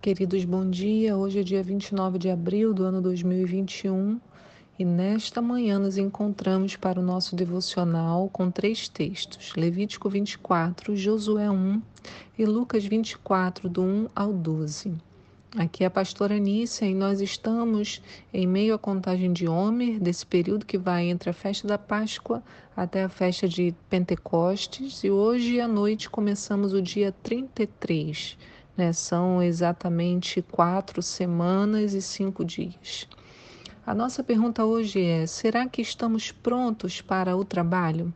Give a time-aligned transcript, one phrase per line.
[0.00, 1.16] Queridos, bom dia.
[1.16, 4.18] Hoje é dia 29 de abril do ano 2021
[4.78, 11.50] e nesta manhã nos encontramos para o nosso devocional com três textos: Levítico 24, Josué
[11.50, 11.82] 1
[12.38, 14.94] e Lucas 24, do 1 ao 12.
[15.56, 20.24] Aqui é a pastora Nícia e nós estamos em meio à contagem de Homer, desse
[20.24, 22.42] período que vai entre a festa da Páscoa
[22.74, 28.36] até a festa de Pentecostes, e hoje à noite começamos o dia 33
[28.76, 28.92] né?
[28.92, 33.08] São exatamente quatro semanas e cinco dias.
[33.86, 38.12] A nossa pergunta hoje é: será que estamos prontos para o trabalho?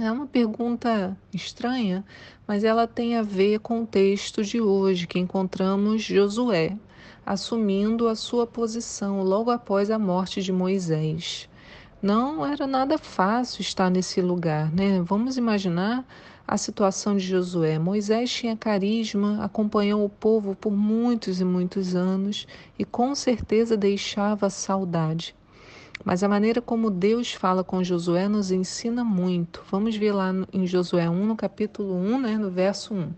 [0.00, 2.04] É uma pergunta estranha,
[2.46, 6.78] mas ela tem a ver com o texto de hoje que encontramos Josué
[7.24, 11.48] assumindo a sua posição logo após a morte de Moisés.
[12.02, 15.00] Não era nada fácil estar nesse lugar, né?
[15.02, 16.04] Vamos imaginar
[16.44, 17.78] a situação de Josué.
[17.78, 22.44] Moisés tinha carisma, acompanhou o povo por muitos e muitos anos
[22.76, 25.32] e com certeza deixava saudade.
[26.04, 29.62] Mas a maneira como Deus fala com Josué nos ensina muito.
[29.70, 33.12] Vamos ver lá em Josué 1, no capítulo 1, né, no verso 1.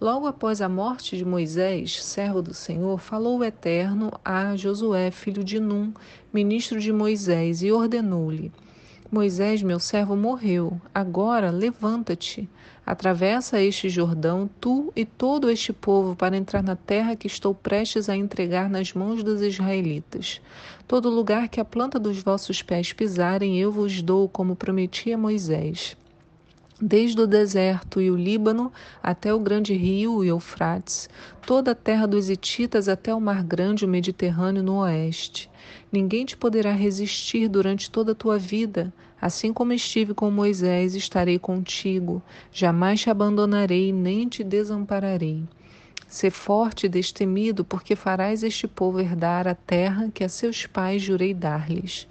[0.00, 5.44] Logo após a morte de Moisés, servo do Senhor, falou o Eterno a Josué, filho
[5.44, 5.92] de Num,
[6.32, 8.50] ministro de Moisés, e ordenou-lhe:
[9.12, 10.80] Moisés, meu servo, morreu.
[10.94, 12.48] Agora levanta-te,
[12.86, 18.08] atravessa este Jordão, tu e todo este povo, para entrar na terra que estou prestes
[18.08, 20.40] a entregar nas mãos dos israelitas.
[20.88, 25.18] Todo lugar que a planta dos vossos pés pisarem, eu vos dou, como prometi a
[25.18, 25.94] Moisés
[26.80, 31.08] desde o deserto e o Líbano até o grande rio Eufrates,
[31.46, 35.50] toda a terra dos Hititas até o mar grande, o Mediterrâneo no oeste.
[35.92, 38.92] Ninguém te poderá resistir durante toda a tua vida.
[39.20, 42.22] Assim como estive com Moisés, estarei contigo.
[42.50, 45.44] Jamais te abandonarei, nem te desampararei.
[46.08, 51.02] Sê forte e destemido, porque farás este povo herdar a terra que a seus pais
[51.02, 52.08] jurei dar-lhes.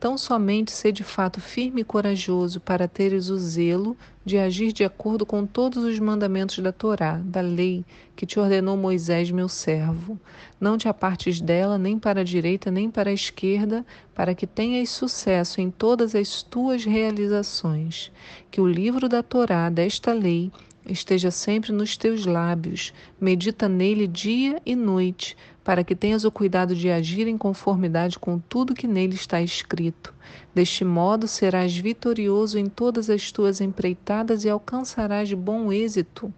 [0.00, 4.84] Tão somente ser de fato firme e corajoso para teres o zelo de agir de
[4.84, 10.16] acordo com todos os mandamentos da Torá, da lei que te ordenou Moisés, meu servo.
[10.60, 14.90] Não te apartes dela nem para a direita nem para a esquerda, para que tenhas
[14.90, 18.12] sucesso em todas as tuas realizações.
[18.52, 20.52] Que o livro da Torá, desta lei,
[20.86, 25.36] esteja sempre nos teus lábios, medita nele dia e noite,
[25.68, 30.14] para que tenhas o cuidado de agir em conformidade com tudo que nele está escrito.
[30.54, 36.32] Deste modo serás vitorioso em todas as tuas empreitadas e alcançarás bom êxito.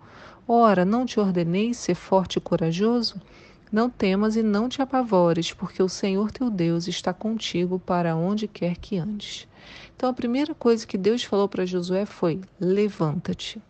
[0.49, 3.23] Ora, não te ordenei ser forte e corajoso?
[3.71, 8.49] Não temas e não te apavores, porque o Senhor teu Deus está contigo para onde
[8.49, 9.47] quer que andes.
[9.95, 13.62] Então, a primeira coisa que Deus falou para Josué foi: levanta-te.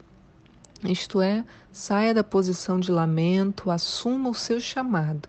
[0.82, 5.28] Isto é, saia da posição de lamento, assuma o seu chamado.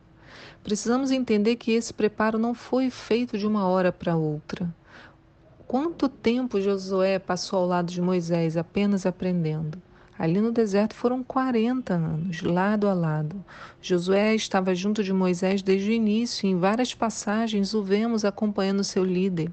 [0.63, 4.73] Precisamos entender que esse preparo não foi feito de uma hora para outra.
[5.67, 9.81] Quanto tempo Josué passou ao lado de Moisés apenas aprendendo?
[10.19, 13.43] Ali no deserto foram 40 anos, lado a lado.
[13.81, 18.83] Josué estava junto de Moisés desde o início, e em várias passagens o vemos acompanhando
[18.83, 19.51] seu líder.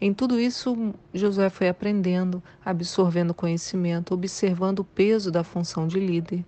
[0.00, 6.44] Em tudo isso, Josué foi aprendendo, absorvendo conhecimento, observando o peso da função de líder.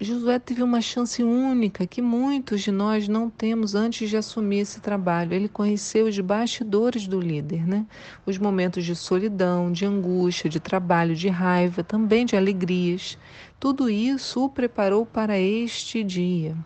[0.00, 4.80] Josué teve uma chance única que muitos de nós não temos antes de assumir esse
[4.80, 5.32] trabalho.
[5.32, 7.86] Ele conheceu os bastidores do líder, né?
[8.26, 13.16] Os momentos de solidão, de angústia, de trabalho, de raiva, também de alegrias.
[13.60, 16.56] Tudo isso o preparou para este dia.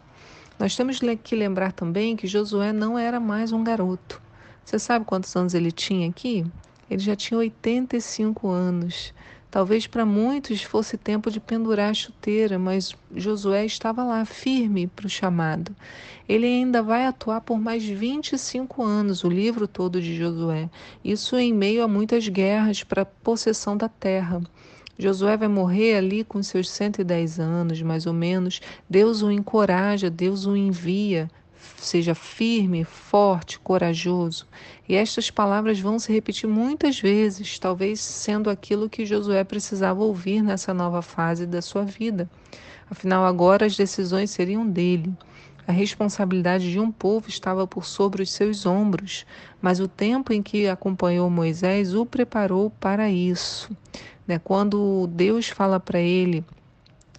[0.58, 4.22] Nós temos que lembrar também que Josué não era mais um garoto.
[4.64, 6.46] Você sabe quantos anos ele tinha aqui?
[6.90, 9.12] Ele já tinha 85 anos.
[9.50, 15.06] Talvez para muitos fosse tempo de pendurar a chuteira, mas Josué estava lá, firme para
[15.06, 15.74] o chamado.
[16.28, 20.68] Ele ainda vai atuar por mais 25 anos, o livro todo de Josué.
[21.02, 24.42] Isso em meio a muitas guerras para a possessão da terra.
[24.98, 28.60] Josué vai morrer ali com seus 110 anos, mais ou menos.
[28.90, 31.30] Deus o encoraja, Deus o envia
[31.76, 34.46] seja firme, forte, corajoso.
[34.88, 40.42] E estas palavras vão se repetir muitas vezes, talvez sendo aquilo que Josué precisava ouvir
[40.42, 42.28] nessa nova fase da sua vida.
[42.90, 45.12] Afinal, agora as decisões seriam dele.
[45.66, 49.26] A responsabilidade de um povo estava por sobre os seus ombros,
[49.60, 53.70] mas o tempo em que acompanhou Moisés o preparou para isso.
[54.26, 54.38] Né?
[54.38, 56.42] Quando Deus fala para ele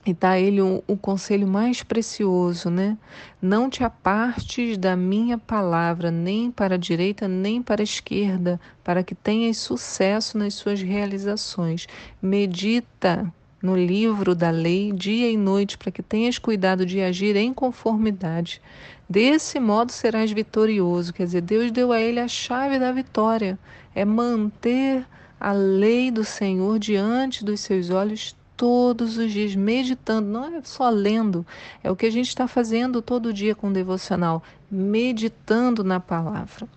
[0.05, 2.97] e dá ele o, o conselho mais precioso, né?
[3.41, 9.03] Não te apartes da minha palavra, nem para a direita, nem para a esquerda, para
[9.03, 11.87] que tenhas sucesso nas suas realizações.
[12.21, 13.31] Medita
[13.61, 18.61] no livro da lei dia e noite, para que tenhas cuidado de agir em conformidade.
[19.09, 21.13] Desse modo serás vitorioso.
[21.13, 23.59] Quer dizer, Deus deu a ele a chave da vitória.
[23.93, 25.05] É manter
[25.39, 30.89] a lei do Senhor diante dos seus olhos todos os dias, meditando, não é só
[30.89, 31.47] lendo,
[31.81, 36.67] é o que a gente está fazendo todo dia com o devocional, meditando na palavra.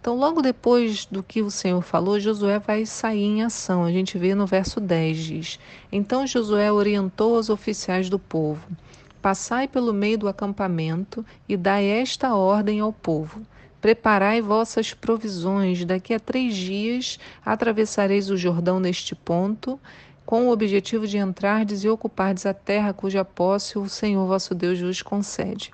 [0.00, 3.84] Então, logo depois do que o Senhor falou, Josué vai sair em ação.
[3.84, 5.60] A gente vê no verso 10 diz:
[5.92, 8.60] Então Josué orientou os oficiais do povo:
[9.22, 13.42] Passai pelo meio do acampamento e dai esta ordem ao povo:
[13.80, 19.78] Preparai vossas provisões, daqui a três dias atravessareis o Jordão neste ponto,
[20.28, 24.78] com o objetivo de entrardes e ocupardes a terra cuja posse o Senhor vosso Deus
[24.78, 25.70] vos concede.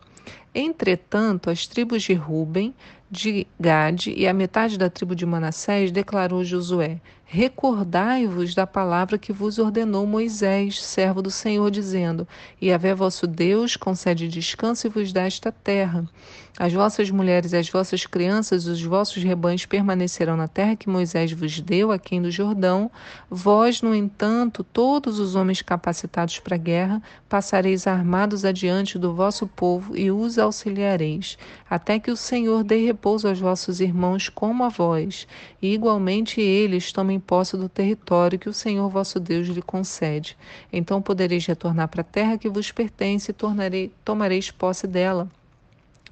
[0.54, 2.72] Entretanto, as tribos de Ruben,
[3.10, 9.32] de Gade e a metade da tribo de Manassés declarou Josué: Recordai-vos da palavra que
[9.32, 12.24] vos ordenou Moisés, servo do Senhor, dizendo:
[12.60, 16.08] E Yahvé vosso Deus concede descanso e vos dá esta terra.
[16.56, 21.60] As vossas mulheres, as vossas crianças, os vossos rebanhos permanecerão na terra que Moisés vos
[21.60, 22.88] deu, aqui do Jordão.
[23.28, 29.48] Vós, no entanto, todos os homens capacitados para a guerra, passareis armados adiante do vosso
[29.48, 31.36] povo e os auxiliareis,
[31.68, 35.26] até que o Senhor dê repouso aos vossos irmãos como a vós,
[35.60, 40.36] e igualmente eles tomem posse do território que o Senhor vosso Deus lhe concede.
[40.72, 45.28] Então podereis retornar para a terra que vos pertence e tornarei, tomareis posse dela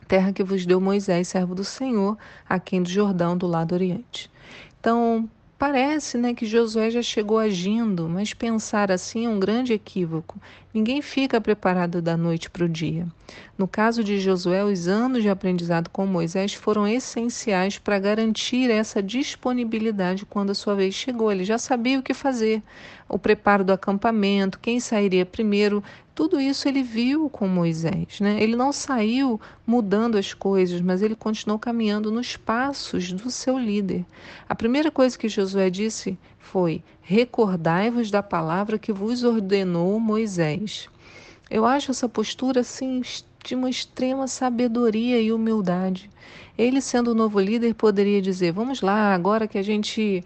[0.07, 2.17] terra que vos deu Moisés, servo do Senhor,
[2.49, 4.31] aquém do Jordão, do lado oriente.
[4.81, 5.29] Então,
[5.63, 10.41] parece né, que Josué já chegou agindo, mas pensar assim é um grande equívoco.
[10.75, 13.07] Ninguém fica preparado da noite para o dia.
[13.57, 19.01] No caso de Josué, os anos de aprendizado com Moisés foram essenciais para garantir essa
[19.01, 21.31] disponibilidade quando a sua vez chegou.
[21.31, 22.61] Ele já sabia o que fazer,
[23.09, 25.81] o preparo do acampamento, quem sairia primeiro,
[26.15, 28.21] tudo isso ele viu com Moisés.
[28.21, 28.43] Né?
[28.43, 34.05] Ele não saiu mudando as coisas, mas ele continuou caminhando nos passos do seu líder.
[34.49, 40.89] A primeira coisa que Josué disse foi: Recordai-vos da palavra que vos ordenou Moisés.
[41.51, 43.03] Eu acho essa postura assim
[43.45, 46.11] de uma extrema sabedoria e humildade.
[46.57, 50.23] Ele, sendo o novo líder, poderia dizer: Vamos lá, agora que a gente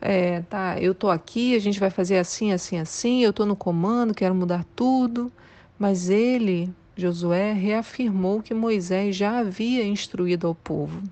[0.00, 3.54] é, tá, eu tô aqui, a gente vai fazer assim, assim, assim, eu tô no
[3.54, 5.30] comando, quero mudar tudo.
[5.78, 11.02] Mas ele, Josué, reafirmou que Moisés já havia instruído ao povo.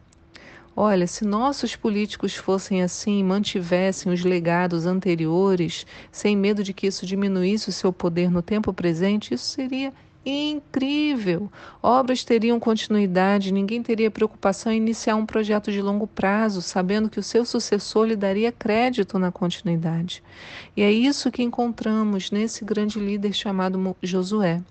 [0.81, 7.05] Olha, se nossos políticos fossem assim, mantivessem os legados anteriores, sem medo de que isso
[7.05, 9.93] diminuísse o seu poder no tempo presente, isso seria
[10.29, 11.51] incrível.
[11.83, 17.19] Obras teriam continuidade, ninguém teria preocupação em iniciar um projeto de longo prazo, sabendo que
[17.19, 20.23] o seu sucessor lhe daria crédito na continuidade.
[20.77, 24.63] E é isso que encontramos nesse grande líder chamado Josué.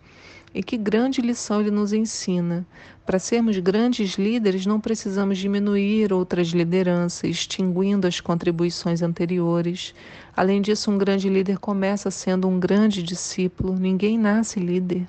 [0.53, 2.65] E que grande lição ele nos ensina.
[3.05, 9.93] Para sermos grandes líderes, não precisamos diminuir outras lideranças, extinguindo as contribuições anteriores.
[10.35, 13.75] Além disso, um grande líder começa sendo um grande discípulo.
[13.75, 15.07] Ninguém nasce líder.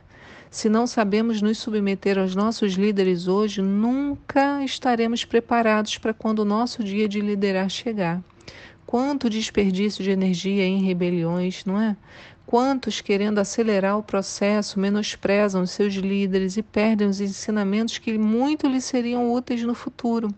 [0.50, 6.44] Se não sabemos nos submeter aos nossos líderes hoje, nunca estaremos preparados para quando o
[6.44, 8.22] nosso dia de liderar chegar.
[8.86, 11.94] Quanto desperdício de energia em rebeliões, não é?
[12.46, 18.66] Quantos, querendo acelerar o processo, menosprezam os seus líderes e perdem os ensinamentos que muito
[18.66, 20.34] lhes seriam úteis no futuro.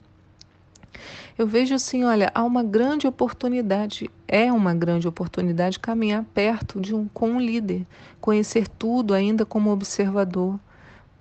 [1.38, 6.94] Eu vejo assim, olha, há uma grande oportunidade, é uma grande oportunidade caminhar perto de
[6.94, 7.86] um com um líder,
[8.20, 10.58] conhecer tudo ainda como observador.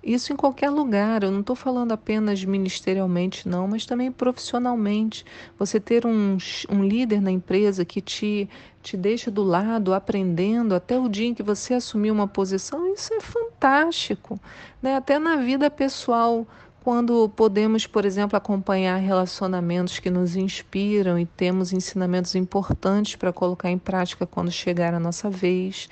[0.02, 5.26] Isso em qualquer lugar, eu não estou falando apenas ministerialmente, não, mas também profissionalmente.
[5.58, 6.38] Você ter um,
[6.70, 8.48] um líder na empresa que te,
[8.82, 13.12] te deixa do lado, aprendendo até o dia em que você assumir uma posição, isso
[13.12, 14.40] é fantástico.
[14.80, 14.96] Né?
[14.96, 16.46] Até na vida pessoal,
[16.82, 23.70] quando podemos, por exemplo, acompanhar relacionamentos que nos inspiram e temos ensinamentos importantes para colocar
[23.70, 25.88] em prática quando chegar a nossa vez.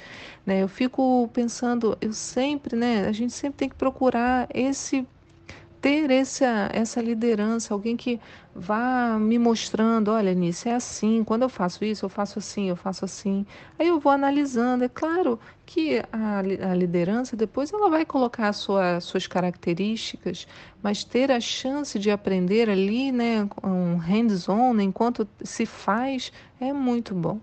[0.46, 0.62] Né?
[0.62, 5.06] Eu fico pensando, eu sempre, né, a gente sempre tem que procurar esse
[5.80, 8.20] ter essa, essa liderança, alguém que
[8.54, 12.76] vá me mostrando, olha, Nisso, é assim, quando eu faço isso, eu faço assim, eu
[12.76, 13.46] faço assim.
[13.78, 14.84] Aí eu vou analisando.
[14.84, 16.38] É claro que a,
[16.70, 20.46] a liderança depois ela vai colocar sua, suas características,
[20.82, 27.14] mas ter a chance de aprender ali, né, um hands-on, enquanto se faz, é muito
[27.14, 27.38] bom.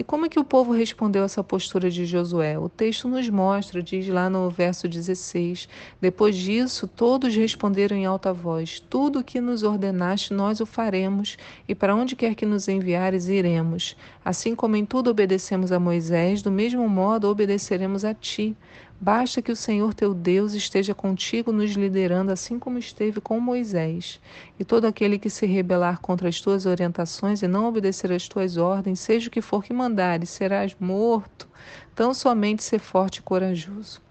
[0.00, 2.58] E como é que o povo respondeu essa postura de Josué?
[2.58, 5.68] O texto nos mostra, diz lá no verso 16:
[6.00, 11.36] Depois disso, todos responderam em alta voz: Tudo o que nos ordenaste, nós o faremos,
[11.68, 13.94] e para onde quer que nos enviares, iremos.
[14.24, 18.56] Assim como em tudo obedecemos a Moisés, do mesmo modo obedeceremos a ti.
[19.02, 24.20] Basta que o Senhor teu Deus esteja contigo, nos liderando, assim como esteve com Moisés.
[24.58, 28.58] E todo aquele que se rebelar contra as tuas orientações e não obedecer às tuas
[28.58, 31.48] ordens, seja o que for que mandares, serás morto.
[31.94, 34.02] Tão somente ser forte e corajoso.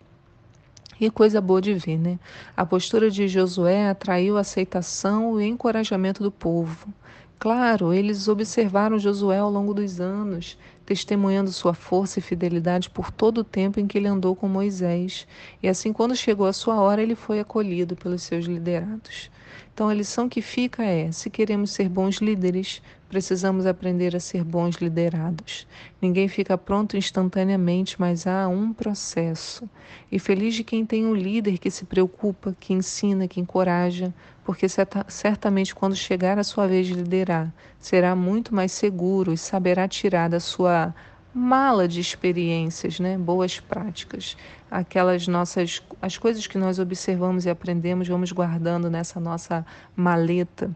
[0.99, 2.19] E coisa boa de ver, né?
[2.57, 6.91] A postura de Josué atraiu a aceitação e encorajamento do povo.
[7.37, 10.57] Claro, eles observaram Josué ao longo dos anos,
[10.89, 15.27] testemunhando sua força e fidelidade por todo o tempo em que ele andou com Moisés.
[15.61, 19.29] E assim, quando chegou a sua hora, ele foi acolhido pelos seus liderados.
[19.73, 24.43] Então, a lição que fica é: se queremos ser bons líderes, precisamos aprender a ser
[24.43, 25.67] bons liderados.
[26.01, 29.69] Ninguém fica pronto instantaneamente, mas há um processo.
[30.11, 34.13] E feliz de quem tem um líder que se preocupa, que ensina, que encoraja,
[34.45, 34.67] porque
[35.07, 40.29] certamente quando chegar a sua vez de liderar, será muito mais seguro e saberá tirar
[40.29, 40.93] da sua
[41.33, 43.17] mala de experiências, né?
[43.17, 44.35] boas práticas,
[44.69, 50.75] aquelas nossas as coisas que nós observamos e aprendemos, vamos guardando nessa nossa maleta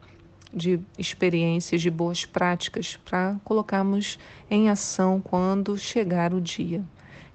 [0.54, 4.20] de experiências, de boas práticas para colocarmos
[4.50, 6.84] em ação quando chegar o dia.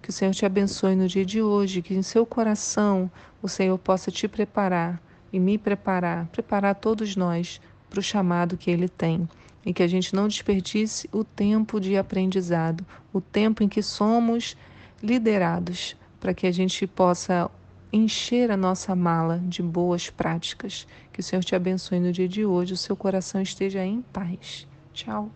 [0.01, 3.11] Que o Senhor te abençoe no dia de hoje, que em seu coração
[3.43, 7.61] o Senhor possa te preparar e me preparar, preparar todos nós
[7.91, 9.29] para o chamado que Ele tem
[9.69, 14.57] e que a gente não desperdice o tempo de aprendizado, o tempo em que somos
[15.03, 17.51] liderados, para que a gente possa
[17.93, 20.87] encher a nossa mala de boas práticas.
[21.13, 24.67] Que o Senhor te abençoe no dia de hoje, o seu coração esteja em paz.
[24.95, 25.31] Tchau.